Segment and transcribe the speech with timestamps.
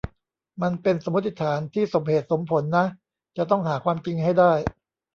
[0.61, 2.85] มันเป็นสมมุติฐานที่สมเหตุสมผลนะ
[3.37, 4.53] จะต้องหาความจริงให้ได้